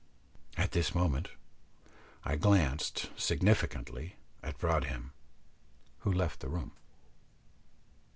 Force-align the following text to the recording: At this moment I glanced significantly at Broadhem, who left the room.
At 0.57 0.71
this 0.71 0.95
moment 0.95 1.29
I 2.25 2.35
glanced 2.35 3.11
significantly 3.15 4.15
at 4.41 4.57
Broadhem, 4.57 5.11
who 5.99 6.11
left 6.11 6.39
the 6.39 6.49
room. 6.49 6.71